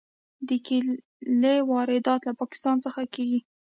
[0.47, 3.39] د کیلې واردات له پاکستان څخه کیږي.